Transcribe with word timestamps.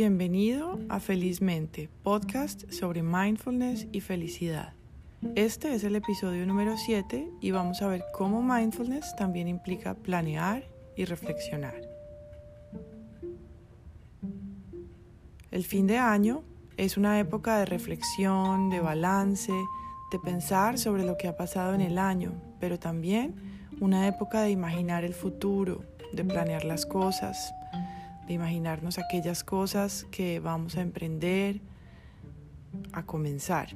Bienvenido 0.00 0.78
a 0.88 1.00
Felizmente, 1.00 1.90
podcast 2.04 2.70
sobre 2.70 3.02
mindfulness 3.02 3.88
y 3.90 4.00
felicidad. 4.00 4.74
Este 5.34 5.74
es 5.74 5.82
el 5.82 5.96
episodio 5.96 6.46
número 6.46 6.76
7 6.76 7.28
y 7.40 7.50
vamos 7.50 7.82
a 7.82 7.88
ver 7.88 8.04
cómo 8.14 8.40
mindfulness 8.40 9.16
también 9.16 9.48
implica 9.48 9.94
planear 9.94 10.62
y 10.94 11.04
reflexionar. 11.04 11.80
El 15.50 15.64
fin 15.64 15.88
de 15.88 15.98
año 15.98 16.44
es 16.76 16.96
una 16.96 17.18
época 17.18 17.58
de 17.58 17.64
reflexión, 17.64 18.70
de 18.70 18.78
balance, 18.78 19.52
de 20.12 20.18
pensar 20.20 20.78
sobre 20.78 21.04
lo 21.04 21.16
que 21.16 21.26
ha 21.26 21.36
pasado 21.36 21.74
en 21.74 21.80
el 21.80 21.98
año, 21.98 22.40
pero 22.60 22.78
también 22.78 23.34
una 23.80 24.06
época 24.06 24.42
de 24.42 24.52
imaginar 24.52 25.02
el 25.02 25.14
futuro, 25.14 25.82
de 26.12 26.24
planear 26.24 26.64
las 26.64 26.86
cosas, 26.86 27.52
de 28.28 28.34
imaginarnos 28.34 28.98
aquellas 28.98 29.42
cosas 29.42 30.06
que 30.10 30.38
vamos 30.38 30.76
a 30.76 30.82
emprender, 30.82 31.60
a 32.92 33.04
comenzar. 33.04 33.70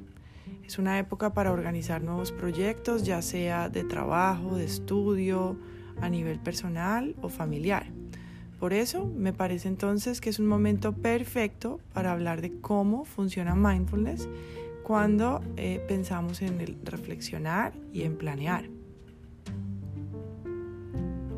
Es 0.64 0.78
una 0.78 0.98
época 0.98 1.32
para 1.32 1.52
organizar 1.52 2.02
nuevos 2.02 2.30
proyectos, 2.30 3.02
ya 3.02 3.22
sea 3.22 3.68
de 3.70 3.82
trabajo, 3.82 4.56
de 4.56 4.64
estudio, 4.64 5.56
a 6.00 6.08
nivel 6.08 6.38
personal 6.38 7.16
o 7.22 7.28
familiar. 7.28 7.86
Por 8.60 8.72
eso 8.72 9.06
me 9.06 9.32
parece 9.32 9.68
entonces 9.68 10.20
que 10.20 10.30
es 10.30 10.38
un 10.38 10.46
momento 10.46 10.92
perfecto 10.92 11.80
para 11.92 12.12
hablar 12.12 12.42
de 12.42 12.60
cómo 12.60 13.04
funciona 13.04 13.54
mindfulness 13.54 14.28
cuando 14.84 15.42
eh, 15.56 15.82
pensamos 15.88 16.42
en 16.42 16.60
el 16.60 16.78
reflexionar 16.84 17.72
y 17.92 18.02
en 18.02 18.16
planear. 18.16 18.81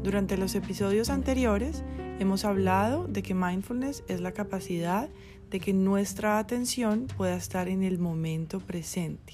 Durante 0.05 0.37
los 0.37 0.55
episodios 0.55 1.09
anteriores 1.09 1.83
hemos 2.21 2.45
hablado 2.45 3.09
de 3.09 3.23
que 3.23 3.33
mindfulness 3.33 4.05
es 4.07 4.21
la 4.21 4.33
capacidad 4.33 5.09
de 5.51 5.61
que 5.61 5.73
nuestra 5.73 6.39
atención 6.39 7.07
pueda 7.17 7.37
estar 7.37 7.69
en 7.69 7.83
el 7.83 7.99
momento 7.99 8.61
presente, 8.61 9.33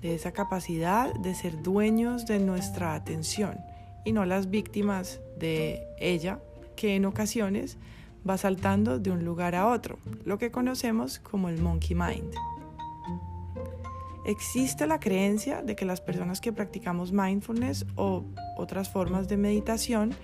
de 0.00 0.14
esa 0.14 0.32
capacidad 0.32 1.12
de 1.16 1.34
ser 1.34 1.62
dueños 1.62 2.24
de 2.24 2.38
nuestra 2.38 2.94
atención 2.94 3.58
y 4.06 4.12
no 4.12 4.24
las 4.24 4.48
víctimas 4.48 5.20
de 5.38 5.82
ella, 5.98 6.40
que 6.74 6.96
en 6.96 7.04
ocasiones 7.04 7.76
va 8.28 8.38
saltando 8.38 9.00
de 9.00 9.10
un 9.10 9.22
lugar 9.22 9.54
a 9.54 9.68
otro, 9.68 9.98
lo 10.24 10.38
que 10.38 10.50
conocemos 10.50 11.18
como 11.18 11.50
el 11.50 11.60
monkey 11.60 11.94
mind. 11.94 12.32
Existe 14.24 14.86
la 14.86 15.00
creencia 15.00 15.62
de 15.62 15.74
que 15.74 15.84
las 15.84 16.00
personas 16.00 16.40
que 16.40 16.52
practicamos 16.52 17.12
mindfulness 17.12 17.86
o 17.96 18.24
otras 18.56 18.88
formas 18.88 19.28
de 19.28 19.36
meditación, 19.36 20.14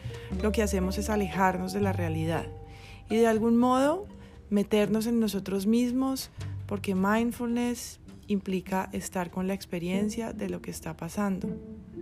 lo 0.43 0.53
que 0.53 0.63
hacemos 0.63 0.99
es 0.99 1.11
alejarnos 1.11 1.73
de 1.73 1.81
la 1.81 1.93
realidad 1.93 2.47
y 3.11 3.17
de 3.17 3.27
algún 3.27 3.57
modo 3.57 4.07
meternos 4.51 5.07
en 5.07 5.19
nosotros 5.19 5.67
mismos 5.67 6.31
porque 6.67 6.95
mindfulness 6.95 7.99
implica 8.29 8.89
estar 8.93 9.31
con 9.31 9.47
la 9.47 9.55
experiencia 9.55 10.33
de 10.33 10.49
lo 10.49 10.61
que 10.61 10.71
está 10.71 10.97
pasando, 10.97 11.49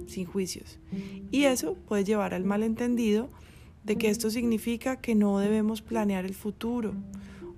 sin 0.07 0.27
juicios. 0.27 0.79
Y 1.31 1.45
eso 1.45 1.75
puede 1.89 2.05
llevar 2.05 2.35
al 2.35 2.45
malentendido 2.45 3.31
de 3.85 3.97
que 3.97 4.11
esto 4.11 4.31
significa 4.31 4.97
que 4.97 5.15
no 5.15 5.39
debemos 5.39 5.81
planear 5.81 6.25
el 6.25 6.35
futuro 6.35 6.95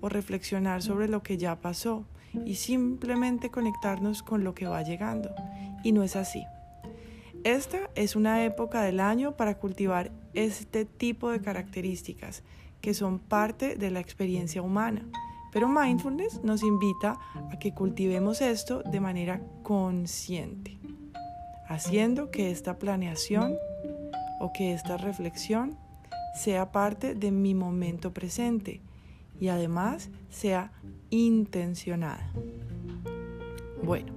o 0.00 0.08
reflexionar 0.08 0.82
sobre 0.82 1.08
lo 1.08 1.22
que 1.22 1.38
ya 1.38 1.60
pasó 1.60 2.04
y 2.44 2.56
simplemente 2.56 3.50
conectarnos 3.50 4.22
con 4.22 4.44
lo 4.44 4.55
que 4.55 4.66
va 4.66 4.82
llegando. 4.82 5.34
Y 5.82 5.92
no 5.92 6.02
es 6.02 6.16
así. 6.16 6.44
Esta 7.44 7.90
es 7.94 8.16
una 8.16 8.44
época 8.44 8.82
del 8.82 9.00
año 9.00 9.36
para 9.36 9.58
cultivar 9.58 10.10
este 10.34 10.84
tipo 10.84 11.30
de 11.30 11.40
características 11.40 12.42
que 12.80 12.94
son 12.94 13.18
parte 13.18 13.77
de 13.77 13.90
la 13.90 14.00
experiencia 14.00 14.62
humana. 14.62 15.06
Pero 15.52 15.68
mindfulness 15.68 16.42
nos 16.42 16.62
invita 16.62 17.18
a 17.50 17.58
que 17.58 17.73
cultivemos 17.73 18.40
esto 18.40 18.83
de 18.83 19.00
manera 19.00 19.40
consciente, 19.62 20.78
haciendo 21.68 22.30
que 22.30 22.50
esta 22.50 22.78
planeación 22.78 23.56
o 24.40 24.52
que 24.52 24.74
esta 24.74 24.96
reflexión 24.96 25.78
sea 26.34 26.70
parte 26.70 27.14
de 27.14 27.30
mi 27.30 27.55
momento 27.55 28.12
presente 28.12 28.83
y 29.40 29.48
además 29.48 30.10
sea 30.30 30.72
intencionada. 31.10 32.32
Bueno, 33.82 34.12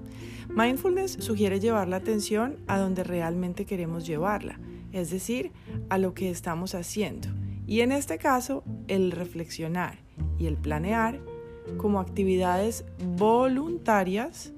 mindfulness 0.49 1.13
sugiere 1.19 1.59
llevar 1.59 1.87
la 1.87 1.97
atención 1.97 2.57
a 2.67 2.77
donde 2.79 3.03
realmente 3.03 3.65
queremos 3.65 4.05
llevarla, 4.05 4.59
es 4.91 5.09
decir, 5.11 5.51
a 5.89 5.97
lo 5.97 6.13
que 6.13 6.29
estamos 6.29 6.75
haciendo. 6.75 7.29
Y 7.67 7.81
en 7.81 7.91
este 7.91 8.17
caso, 8.17 8.63
el 8.87 9.11
reflexionar 9.11 9.99
y 10.37 10.47
el 10.47 10.57
planear 10.57 11.19
como 11.77 11.99
actividades 11.99 12.83
voluntarias 13.17 14.51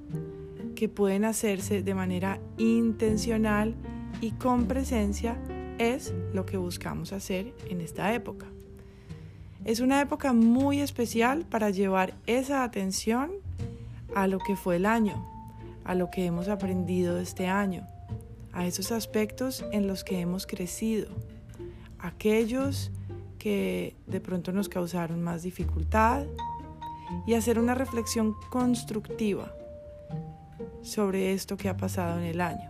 que 0.75 0.89
pueden 0.89 1.25
hacerse 1.25 1.83
de 1.83 1.93
manera 1.93 2.39
intencional 2.57 3.75
y 4.21 4.31
con 4.31 4.65
presencia 4.65 5.37
es 5.77 6.13
lo 6.33 6.45
que 6.45 6.57
buscamos 6.57 7.13
hacer 7.13 7.53
en 7.69 7.81
esta 7.81 8.13
época. 8.13 8.47
Es 9.65 9.79
una 9.79 10.01
época 10.01 10.33
muy 10.33 10.81
especial 10.81 11.45
para 11.45 11.69
llevar 11.69 12.13
esa 12.27 12.63
atención 12.63 13.31
a 14.13 14.27
lo 14.27 14.39
que 14.39 14.57
fue 14.57 14.75
el 14.75 14.85
año, 14.85 15.25
a 15.85 15.95
lo 15.95 16.09
que 16.09 16.25
hemos 16.25 16.49
aprendido 16.49 17.17
este 17.17 17.47
año, 17.47 17.87
a 18.51 18.67
esos 18.67 18.91
aspectos 18.91 19.63
en 19.71 19.87
los 19.87 20.03
que 20.03 20.19
hemos 20.19 20.45
crecido, 20.47 21.07
aquellos 21.97 22.91
que 23.39 23.95
de 24.05 24.19
pronto 24.19 24.51
nos 24.51 24.67
causaron 24.67 25.21
más 25.21 25.43
dificultad 25.43 26.25
y 27.25 27.35
hacer 27.35 27.57
una 27.57 27.73
reflexión 27.73 28.35
constructiva 28.49 29.53
sobre 30.81 31.31
esto 31.31 31.55
que 31.55 31.69
ha 31.69 31.77
pasado 31.77 32.19
en 32.19 32.25
el 32.25 32.41
año. 32.41 32.69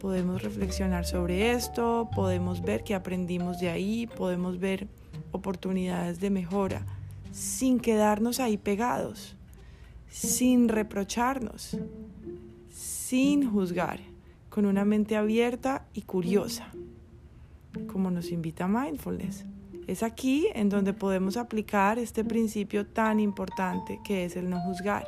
Podemos 0.00 0.42
reflexionar 0.42 1.06
sobre 1.06 1.50
esto, 1.50 2.08
podemos 2.14 2.62
ver 2.62 2.84
qué 2.84 2.94
aprendimos 2.94 3.58
de 3.58 3.70
ahí, 3.70 4.06
podemos 4.06 4.60
ver 4.60 4.86
oportunidades 5.36 6.20
de 6.20 6.30
mejora, 6.30 6.84
sin 7.32 7.80
quedarnos 7.80 8.40
ahí 8.40 8.56
pegados, 8.56 9.36
sin 10.08 10.68
reprocharnos, 10.68 11.76
sin 12.70 13.50
juzgar, 13.50 14.00
con 14.48 14.64
una 14.64 14.86
mente 14.86 15.16
abierta 15.16 15.86
y 15.92 16.02
curiosa, 16.02 16.72
como 17.92 18.10
nos 18.10 18.30
invita 18.30 18.66
mindfulness. 18.66 19.44
Es 19.86 20.02
aquí 20.02 20.48
en 20.54 20.68
donde 20.68 20.94
podemos 20.94 21.36
aplicar 21.36 21.98
este 21.98 22.24
principio 22.24 22.86
tan 22.86 23.20
importante 23.20 24.00
que 24.02 24.24
es 24.24 24.34
el 24.34 24.48
no 24.48 24.58
juzgar, 24.60 25.06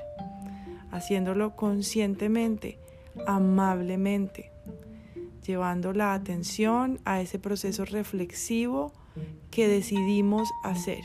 haciéndolo 0.90 1.56
conscientemente, 1.56 2.78
amablemente, 3.26 4.52
llevando 5.46 5.92
la 5.92 6.12
atención 6.14 7.00
a 7.04 7.20
ese 7.20 7.38
proceso 7.38 7.86
reflexivo 7.86 8.92
que 9.50 9.68
decidimos 9.68 10.48
hacer. 10.62 11.02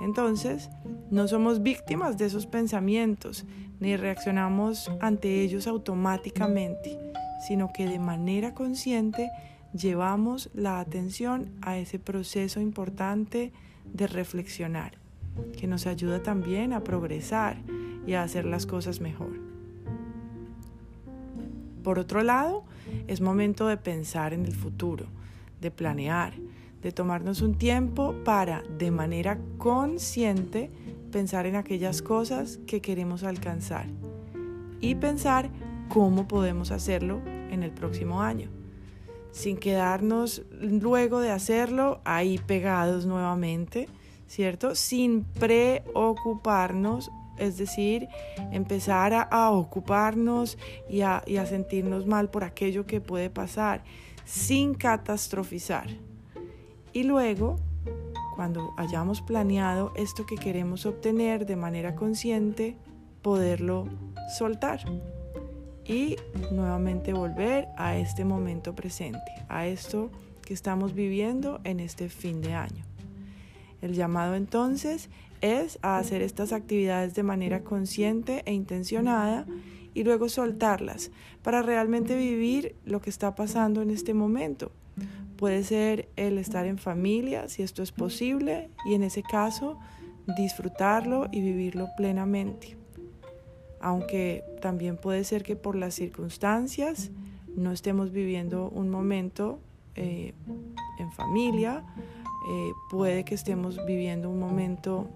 Entonces, 0.00 0.70
no 1.10 1.26
somos 1.28 1.62
víctimas 1.62 2.18
de 2.18 2.26
esos 2.26 2.46
pensamientos 2.46 3.44
ni 3.80 3.96
reaccionamos 3.96 4.90
ante 5.00 5.42
ellos 5.42 5.66
automáticamente, 5.66 6.98
sino 7.46 7.72
que 7.72 7.86
de 7.86 7.98
manera 7.98 8.54
consciente 8.54 9.30
llevamos 9.72 10.50
la 10.54 10.80
atención 10.80 11.50
a 11.62 11.78
ese 11.78 11.98
proceso 11.98 12.60
importante 12.60 13.52
de 13.92 14.06
reflexionar, 14.06 14.92
que 15.56 15.66
nos 15.66 15.86
ayuda 15.86 16.22
también 16.22 16.72
a 16.72 16.82
progresar 16.82 17.58
y 18.06 18.14
a 18.14 18.22
hacer 18.22 18.44
las 18.44 18.66
cosas 18.66 19.00
mejor. 19.00 19.38
Por 21.82 21.98
otro 21.98 22.22
lado, 22.22 22.64
es 23.06 23.20
momento 23.20 23.66
de 23.66 23.76
pensar 23.76 24.32
en 24.32 24.44
el 24.44 24.54
futuro, 24.54 25.06
de 25.60 25.70
planear, 25.70 26.34
de 26.82 26.92
tomarnos 26.92 27.42
un 27.42 27.54
tiempo 27.56 28.14
para, 28.24 28.62
de 28.78 28.90
manera 28.90 29.38
consciente, 29.58 30.70
pensar 31.10 31.46
en 31.46 31.56
aquellas 31.56 32.02
cosas 32.02 32.58
que 32.66 32.80
queremos 32.80 33.24
alcanzar 33.24 33.86
y 34.80 34.94
pensar 34.94 35.50
cómo 35.88 36.28
podemos 36.28 36.70
hacerlo 36.70 37.20
en 37.50 37.62
el 37.62 37.72
próximo 37.72 38.22
año, 38.22 38.50
sin 39.32 39.56
quedarnos 39.56 40.42
luego 40.60 41.20
de 41.20 41.30
hacerlo 41.30 42.00
ahí 42.04 42.38
pegados 42.38 43.06
nuevamente, 43.06 43.88
¿cierto? 44.26 44.74
Sin 44.74 45.24
preocuparnos, 45.24 47.10
es 47.38 47.56
decir, 47.56 48.08
empezar 48.52 49.14
a, 49.14 49.50
ocuparnos 49.50 50.58
y 50.88 51.00
a 51.00 51.46
sentirnos 51.46 52.06
mal 52.06 52.30
por 52.30 52.44
aquello 52.44 52.86
que 52.86 53.00
puede 53.00 53.30
pasar, 53.30 53.82
sin 54.24 54.74
catastrofizar. 54.74 56.07
Y 56.98 57.04
luego, 57.04 57.60
cuando 58.34 58.74
hayamos 58.76 59.22
planeado 59.22 59.92
esto 59.94 60.26
que 60.26 60.34
queremos 60.34 60.84
obtener 60.84 61.46
de 61.46 61.54
manera 61.54 61.94
consciente, 61.94 62.76
poderlo 63.22 63.86
soltar 64.36 64.80
y 65.84 66.16
nuevamente 66.50 67.12
volver 67.12 67.68
a 67.76 67.96
este 67.96 68.24
momento 68.24 68.74
presente, 68.74 69.30
a 69.48 69.68
esto 69.68 70.10
que 70.42 70.54
estamos 70.54 70.92
viviendo 70.92 71.60
en 71.62 71.78
este 71.78 72.08
fin 72.08 72.40
de 72.40 72.54
año. 72.54 72.84
El 73.80 73.94
llamado 73.94 74.34
entonces 74.34 75.08
es 75.40 75.78
a 75.82 75.98
hacer 75.98 76.20
estas 76.20 76.52
actividades 76.52 77.14
de 77.14 77.22
manera 77.22 77.62
consciente 77.62 78.42
e 78.44 78.52
intencionada 78.54 79.46
y 79.94 80.02
luego 80.02 80.28
soltarlas 80.28 81.12
para 81.44 81.62
realmente 81.62 82.16
vivir 82.16 82.74
lo 82.84 83.00
que 83.00 83.10
está 83.10 83.36
pasando 83.36 83.82
en 83.82 83.90
este 83.90 84.14
momento. 84.14 84.72
Puede 85.38 85.62
ser 85.62 86.08
el 86.16 86.36
estar 86.36 86.66
en 86.66 86.78
familia, 86.78 87.48
si 87.48 87.62
esto 87.62 87.84
es 87.84 87.92
posible, 87.92 88.70
y 88.84 88.94
en 88.94 89.04
ese 89.04 89.22
caso 89.22 89.78
disfrutarlo 90.36 91.28
y 91.30 91.40
vivirlo 91.40 91.90
plenamente. 91.96 92.76
Aunque 93.80 94.42
también 94.60 94.96
puede 94.96 95.22
ser 95.22 95.44
que 95.44 95.54
por 95.54 95.76
las 95.76 95.94
circunstancias 95.94 97.12
no 97.54 97.70
estemos 97.70 98.10
viviendo 98.10 98.68
un 98.68 98.90
momento 98.90 99.60
eh, 99.94 100.34
en 100.98 101.12
familia, 101.12 101.84
eh, 102.50 102.70
puede 102.90 103.24
que 103.24 103.36
estemos 103.36 103.84
viviendo 103.86 104.28
un 104.28 104.40
momento 104.40 105.08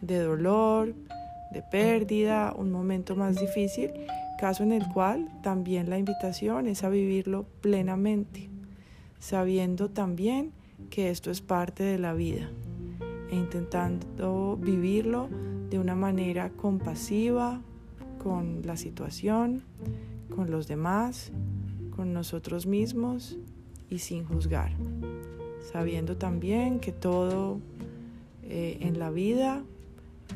de 0.00 0.18
dolor, 0.18 0.96
de 1.52 1.62
pérdida, 1.62 2.52
un 2.56 2.72
momento 2.72 3.14
más 3.14 3.38
difícil, 3.38 3.92
caso 4.40 4.64
en 4.64 4.72
el 4.72 4.88
cual 4.88 5.28
también 5.44 5.88
la 5.88 5.98
invitación 5.98 6.66
es 6.66 6.82
a 6.82 6.88
vivirlo 6.88 7.46
plenamente, 7.60 8.49
sabiendo 9.20 9.90
también 9.90 10.52
que 10.90 11.10
esto 11.10 11.30
es 11.30 11.40
parte 11.40 11.84
de 11.84 11.98
la 11.98 12.14
vida 12.14 12.50
e 13.30 13.36
intentando 13.36 14.56
vivirlo 14.56 15.28
de 15.70 15.78
una 15.78 15.94
manera 15.94 16.50
compasiva 16.50 17.60
con 18.18 18.62
la 18.64 18.76
situación, 18.76 19.62
con 20.34 20.50
los 20.50 20.66
demás, 20.66 21.30
con 21.94 22.12
nosotros 22.12 22.66
mismos 22.66 23.38
y 23.88 23.98
sin 23.98 24.24
juzgar, 24.24 24.72
sabiendo 25.72 26.16
también 26.16 26.80
que 26.80 26.92
todo 26.92 27.60
eh, 28.42 28.78
en 28.80 28.98
la 28.98 29.10
vida 29.10 29.62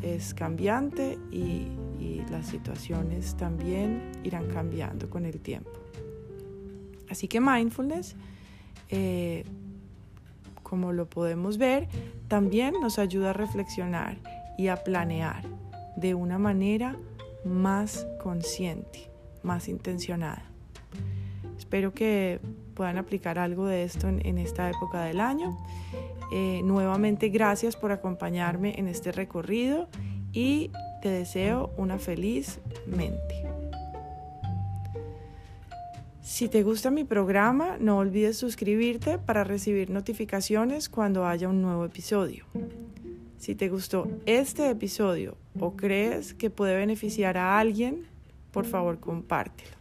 es 0.03 0.35
cambiante 0.35 1.19
y, 1.31 1.69
las 2.31 2.47
situaciones 2.47 3.37
también 3.37 4.13
irán 4.25 4.49
cambiando 4.49 5.09
con 5.09 5.25
el 5.25 5.41
tiempo. 5.41 5.71
Así 7.09 7.29
que 7.29 7.41
mindfulness, 7.41 8.17
eh, 8.91 9.45
como 10.63 10.93
lo 10.93 11.07
podemos 11.07 11.59
ver, 11.59 11.89
también 12.29 12.75
nos 12.81 12.99
ayuda 12.99 13.31
a 13.31 13.33
reflexionar 13.33 14.17
y 14.59 14.69
a 14.69 14.83
planear 14.83 15.43
de 15.97 16.15
una 16.15 16.39
manera 16.39 16.97
más 17.45 18.07
consciente, 18.23 19.11
más 19.43 19.69
intencionada. 19.69 20.43
Espero 21.59 21.93
que 21.93 22.41
puedan 22.75 22.99
aplicar 22.99 23.39
algo 23.39 23.67
de 23.67 23.85
esto 23.85 24.09
en, 24.09 24.39
esta 24.39 24.69
época 24.69 25.05
del 25.05 25.21
año. 25.21 25.57
Eh, 26.33 26.63
nuevamente 26.65 27.29
gracias 27.29 27.77
por 27.77 27.93
acompañarme 27.93 28.75
en 28.79 28.89
este 28.89 29.13
recorrido 29.13 29.89
y 30.33 30.71
te 31.03 31.09
deseo 31.11 31.71
una 31.77 31.99
feliz 31.99 32.61
mente. 32.87 33.44
Si 36.25 36.49
te 36.49 36.63
gusta 36.63 36.91
mi 36.91 37.05
programa, 37.05 37.77
no 37.79 37.99
olvides 37.99 38.39
suscribirte 38.39 39.19
para 39.19 39.45
recibir 39.45 39.91
notificaciones 39.91 40.89
cuando 40.89 41.27
haya 41.27 41.51
un 41.51 41.61
nuevo 41.61 41.85
episodio. 41.85 42.47
Si 43.37 43.55
te 43.55 43.69
gustó 43.69 44.09
este 44.25 44.71
episodio 44.71 45.37
o 45.61 45.77
crees 45.77 46.33
que 46.33 46.49
puede 46.49 46.79
beneficiar 46.79 47.37
a 47.37 47.59
alguien, 47.59 48.07
por 48.53 48.65
favor 48.65 49.01
compártelo. 49.01 49.77